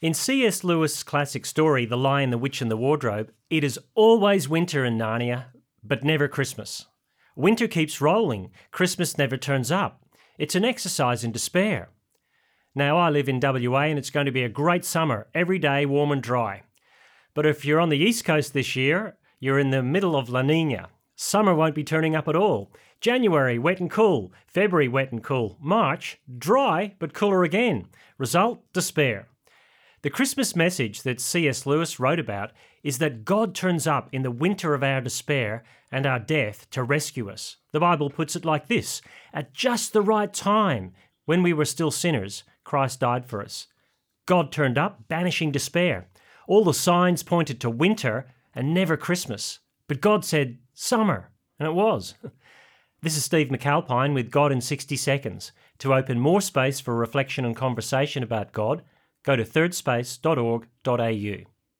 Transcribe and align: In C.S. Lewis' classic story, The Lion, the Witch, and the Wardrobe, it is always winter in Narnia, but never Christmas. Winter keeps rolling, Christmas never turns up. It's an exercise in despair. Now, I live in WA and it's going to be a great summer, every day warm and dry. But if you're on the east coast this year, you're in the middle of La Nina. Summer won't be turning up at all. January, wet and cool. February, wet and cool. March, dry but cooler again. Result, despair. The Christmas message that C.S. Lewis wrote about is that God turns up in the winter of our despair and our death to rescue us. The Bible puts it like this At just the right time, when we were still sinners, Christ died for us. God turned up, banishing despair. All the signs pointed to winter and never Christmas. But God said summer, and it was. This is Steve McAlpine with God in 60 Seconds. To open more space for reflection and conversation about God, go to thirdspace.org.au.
In 0.00 0.14
C.S. 0.14 0.62
Lewis' 0.62 1.02
classic 1.02 1.44
story, 1.44 1.84
The 1.84 1.96
Lion, 1.96 2.30
the 2.30 2.38
Witch, 2.38 2.62
and 2.62 2.70
the 2.70 2.76
Wardrobe, 2.76 3.32
it 3.50 3.64
is 3.64 3.80
always 3.96 4.48
winter 4.48 4.84
in 4.84 4.96
Narnia, 4.96 5.46
but 5.82 6.04
never 6.04 6.28
Christmas. 6.28 6.86
Winter 7.34 7.66
keeps 7.66 8.00
rolling, 8.00 8.52
Christmas 8.70 9.18
never 9.18 9.36
turns 9.36 9.72
up. 9.72 10.04
It's 10.38 10.54
an 10.54 10.64
exercise 10.64 11.24
in 11.24 11.32
despair. 11.32 11.88
Now, 12.76 12.96
I 12.96 13.10
live 13.10 13.28
in 13.28 13.40
WA 13.42 13.80
and 13.80 13.98
it's 13.98 14.10
going 14.10 14.26
to 14.26 14.32
be 14.32 14.44
a 14.44 14.48
great 14.48 14.84
summer, 14.84 15.26
every 15.34 15.58
day 15.58 15.84
warm 15.84 16.12
and 16.12 16.22
dry. 16.22 16.62
But 17.34 17.44
if 17.44 17.64
you're 17.64 17.80
on 17.80 17.88
the 17.88 17.98
east 17.98 18.24
coast 18.24 18.52
this 18.52 18.76
year, 18.76 19.16
you're 19.40 19.58
in 19.58 19.70
the 19.70 19.82
middle 19.82 20.14
of 20.14 20.28
La 20.28 20.42
Nina. 20.42 20.90
Summer 21.16 21.56
won't 21.56 21.74
be 21.74 21.82
turning 21.82 22.14
up 22.14 22.28
at 22.28 22.36
all. 22.36 22.70
January, 23.00 23.58
wet 23.58 23.80
and 23.80 23.90
cool. 23.90 24.32
February, 24.46 24.86
wet 24.86 25.10
and 25.10 25.24
cool. 25.24 25.58
March, 25.60 26.20
dry 26.38 26.94
but 27.00 27.14
cooler 27.14 27.42
again. 27.42 27.88
Result, 28.16 28.62
despair. 28.72 29.26
The 30.08 30.14
Christmas 30.14 30.56
message 30.56 31.02
that 31.02 31.20
C.S. 31.20 31.66
Lewis 31.66 32.00
wrote 32.00 32.18
about 32.18 32.52
is 32.82 32.96
that 32.96 33.26
God 33.26 33.54
turns 33.54 33.86
up 33.86 34.08
in 34.10 34.22
the 34.22 34.30
winter 34.30 34.72
of 34.72 34.82
our 34.82 35.02
despair 35.02 35.64
and 35.92 36.06
our 36.06 36.18
death 36.18 36.66
to 36.70 36.82
rescue 36.82 37.28
us. 37.28 37.56
The 37.72 37.80
Bible 37.80 38.08
puts 38.08 38.34
it 38.34 38.42
like 38.42 38.68
this 38.68 39.02
At 39.34 39.52
just 39.52 39.92
the 39.92 40.00
right 40.00 40.32
time, 40.32 40.94
when 41.26 41.42
we 41.42 41.52
were 41.52 41.66
still 41.66 41.90
sinners, 41.90 42.42
Christ 42.64 43.00
died 43.00 43.26
for 43.26 43.42
us. 43.42 43.66
God 44.24 44.50
turned 44.50 44.78
up, 44.78 45.06
banishing 45.08 45.52
despair. 45.52 46.08
All 46.46 46.64
the 46.64 46.72
signs 46.72 47.22
pointed 47.22 47.60
to 47.60 47.68
winter 47.68 48.30
and 48.54 48.72
never 48.72 48.96
Christmas. 48.96 49.58
But 49.88 50.00
God 50.00 50.24
said 50.24 50.56
summer, 50.72 51.32
and 51.58 51.68
it 51.68 51.74
was. 51.74 52.14
This 53.00 53.16
is 53.16 53.24
Steve 53.24 53.46
McAlpine 53.46 54.12
with 54.12 54.32
God 54.32 54.50
in 54.50 54.60
60 54.60 54.96
Seconds. 54.96 55.52
To 55.78 55.94
open 55.94 56.18
more 56.18 56.40
space 56.40 56.80
for 56.80 56.96
reflection 56.96 57.44
and 57.44 57.54
conversation 57.54 58.24
about 58.24 58.50
God, 58.50 58.82
go 59.28 59.36
to 59.36 59.44
thirdspace.org.au. 59.44 61.57